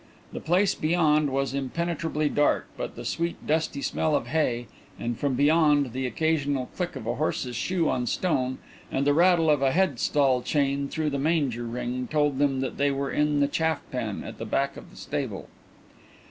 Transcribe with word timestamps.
The 0.33 0.39
place 0.39 0.73
beyond 0.73 1.29
was 1.29 1.53
impenetrably 1.53 2.27
dark, 2.27 2.67
but 2.75 2.95
the 2.95 3.05
sweet, 3.05 3.45
dusty 3.45 3.83
smell 3.83 4.15
of 4.15 4.25
hay, 4.29 4.65
and, 4.99 5.15
from 5.15 5.35
beyond, 5.35 5.93
the 5.93 6.07
occasional 6.07 6.69
click 6.75 6.95
of 6.95 7.05
a 7.05 7.13
horse's 7.13 7.55
shoe 7.55 7.87
on 7.87 8.07
stone 8.07 8.57
and 8.91 9.05
the 9.05 9.13
rattle 9.13 9.47
of 9.51 9.61
a 9.61 9.71
head 9.71 9.99
stall 9.99 10.41
chain 10.41 10.89
through 10.89 11.11
the 11.11 11.19
manger 11.19 11.65
ring 11.67 12.07
told 12.07 12.39
them 12.39 12.61
that 12.61 12.77
they 12.77 12.89
were 12.89 13.11
in 13.11 13.41
the 13.41 13.47
chaff 13.47 13.83
pen 13.91 14.23
at 14.23 14.39
the 14.39 14.45
back 14.45 14.75
of 14.75 14.89
the 14.89 14.97
stable. 14.97 15.49